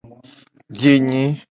[0.73, 1.23] Biye nyi.